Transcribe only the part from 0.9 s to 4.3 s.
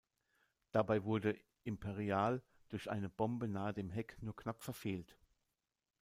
wurde "Imperial" durch eine Bombe nahe dem Heck